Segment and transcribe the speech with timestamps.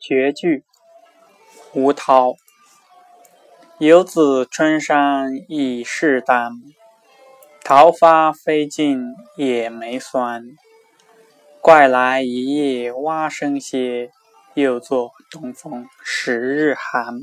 [0.00, 0.64] 绝句，
[1.72, 2.34] 吴涛。
[3.78, 6.52] 游子春山已是丹，
[7.64, 10.44] 桃花飞尽野梅酸。
[11.60, 14.10] 怪来一夜蛙声歇，
[14.54, 17.20] 又作东风十日寒。